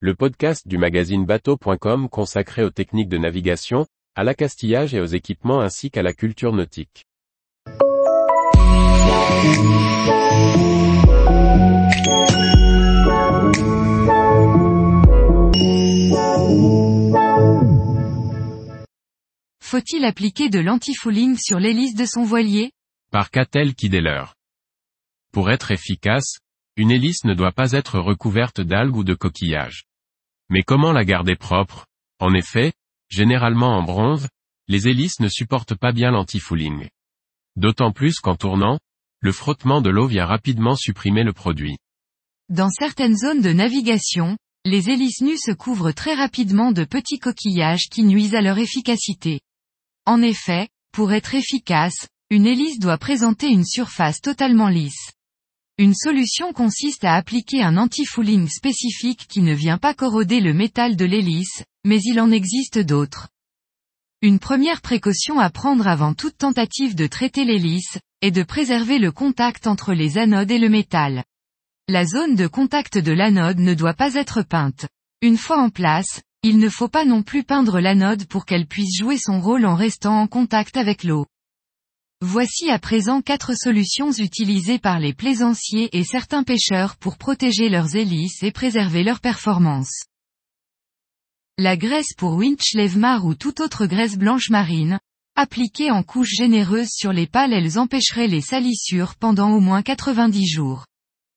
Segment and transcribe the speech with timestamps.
[0.00, 5.60] le podcast du magazine bateau.com consacré aux techniques de navigation, à l'accastillage et aux équipements
[5.60, 7.06] ainsi qu'à la culture nautique.
[19.62, 22.72] Faut-il appliquer de l'antifouling sur l'hélice de son voilier?
[23.10, 24.24] Par Catel Kideler.
[25.32, 26.40] Pour être efficace,
[26.76, 29.85] une hélice ne doit pas être recouverte d'algues ou de coquillages.
[30.48, 31.86] Mais comment la garder propre?
[32.18, 32.72] En effet,
[33.08, 34.28] généralement en bronze,
[34.68, 36.88] les hélices ne supportent pas bien l'antifouling.
[37.56, 38.78] D'autant plus qu'en tournant,
[39.20, 41.78] le frottement de l'eau vient rapidement supprimer le produit.
[42.48, 47.88] Dans certaines zones de navigation, les hélices nues se couvrent très rapidement de petits coquillages
[47.90, 49.40] qui nuisent à leur efficacité.
[50.04, 55.12] En effet, pour être efficace, une hélice doit présenter une surface totalement lisse.
[55.78, 60.96] Une solution consiste à appliquer un anti-fouling spécifique qui ne vient pas corroder le métal
[60.96, 63.28] de l'hélice, mais il en existe d'autres.
[64.22, 69.12] Une première précaution à prendre avant toute tentative de traiter l'hélice, est de préserver le
[69.12, 71.24] contact entre les anodes et le métal.
[71.88, 74.86] La zone de contact de l'anode ne doit pas être peinte.
[75.20, 78.96] Une fois en place, il ne faut pas non plus peindre l'anode pour qu'elle puisse
[78.98, 81.26] jouer son rôle en restant en contact avec l'eau.
[82.22, 87.94] Voici à présent quatre solutions utilisées par les plaisanciers et certains pêcheurs pour protéger leurs
[87.94, 90.04] hélices et préserver leur performance.
[91.58, 94.98] La graisse pour winch levemar ou toute autre graisse blanche marine,
[95.34, 100.46] appliquée en couches généreuses sur les pales elles empêcheraient les salissures pendant au moins 90
[100.46, 100.86] jours.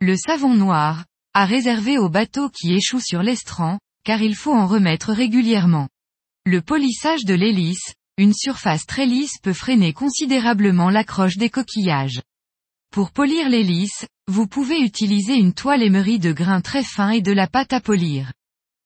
[0.00, 4.66] Le savon noir, à réserver aux bateaux qui échouent sur l'estran, car il faut en
[4.66, 5.88] remettre régulièrement.
[6.44, 12.22] Le polissage de l'hélice, une surface très lisse peut freiner considérablement l'accroche des coquillages.
[12.92, 17.32] Pour polir l'hélice, vous pouvez utiliser une toile émerie de grains très fins et de
[17.32, 18.32] la pâte à polir.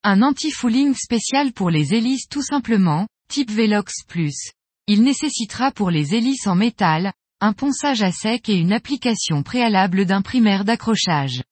[0.02, 4.52] Un anti-fouling spécial pour les hélices tout simplement, type Velox Plus.
[4.86, 10.06] Il nécessitera pour les hélices en métal, un ponçage à sec et une application préalable
[10.06, 11.42] d'un primaire d'accrochage.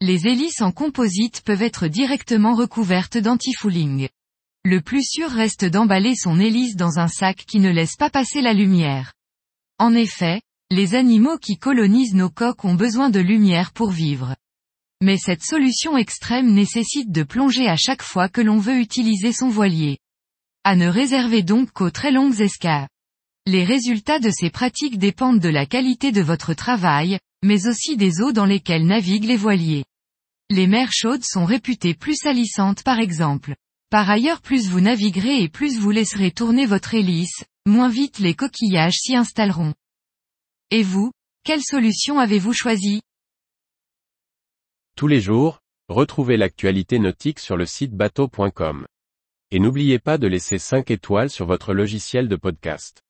[0.00, 4.08] Les hélices en composite peuvent être directement recouvertes d'anti-fouling.
[4.64, 8.42] Le plus sûr reste d'emballer son hélice dans un sac qui ne laisse pas passer
[8.42, 9.14] la lumière.
[9.78, 14.36] En effet, les animaux qui colonisent nos coques ont besoin de lumière pour vivre.
[15.02, 19.48] Mais cette solution extrême nécessite de plonger à chaque fois que l'on veut utiliser son
[19.48, 19.98] voilier.
[20.62, 22.88] À ne réserver donc qu'aux très longues escales.
[23.46, 28.20] Les résultats de ces pratiques dépendent de la qualité de votre travail, mais aussi des
[28.20, 29.86] eaux dans lesquelles naviguent les voiliers.
[30.50, 33.54] Les mers chaudes sont réputées plus salissantes par exemple.
[33.90, 38.34] Par ailleurs plus vous naviguerez et plus vous laisserez tourner votre hélice, moins vite les
[38.34, 39.74] coquillages s'y installeront.
[40.70, 41.10] Et vous,
[41.42, 43.02] quelle solution avez-vous choisi
[44.96, 45.58] Tous les jours,
[45.88, 48.86] retrouvez l'actualité nautique sur le site bateau.com.
[49.50, 53.02] Et n'oubliez pas de laisser 5 étoiles sur votre logiciel de podcast.